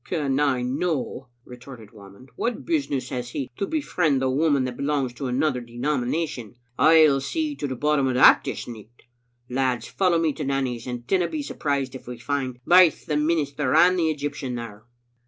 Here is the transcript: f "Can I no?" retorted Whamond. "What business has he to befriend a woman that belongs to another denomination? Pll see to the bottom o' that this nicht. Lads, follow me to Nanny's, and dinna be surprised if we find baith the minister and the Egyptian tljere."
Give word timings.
f 0.03 0.09
"Can 0.09 0.39
I 0.39 0.63
no?" 0.63 1.27
retorted 1.45 1.91
Whamond. 1.93 2.31
"What 2.35 2.65
business 2.65 3.09
has 3.09 3.29
he 3.29 3.51
to 3.57 3.67
befriend 3.67 4.23
a 4.23 4.31
woman 4.31 4.63
that 4.63 4.75
belongs 4.75 5.13
to 5.13 5.27
another 5.27 5.61
denomination? 5.61 6.55
Pll 6.79 7.21
see 7.21 7.55
to 7.57 7.67
the 7.67 7.75
bottom 7.75 8.07
o' 8.07 8.13
that 8.13 8.43
this 8.43 8.67
nicht. 8.67 9.03
Lads, 9.47 9.87
follow 9.87 10.17
me 10.17 10.33
to 10.33 10.43
Nanny's, 10.43 10.87
and 10.87 11.05
dinna 11.05 11.27
be 11.27 11.43
surprised 11.43 11.93
if 11.93 12.07
we 12.07 12.17
find 12.17 12.59
baith 12.67 13.05
the 13.05 13.15
minister 13.15 13.75
and 13.75 13.99
the 13.99 14.09
Egyptian 14.09 14.55
tljere." 14.55 14.85